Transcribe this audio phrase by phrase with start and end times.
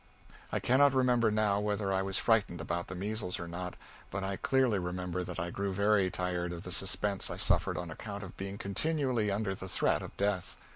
[0.51, 3.75] I cannot remember now whether I was frightened about the measles or not,
[4.09, 7.91] but I clearly remember that I grew very tired of the suspense I suffered on
[7.91, 10.57] account of being continually under the threat of death.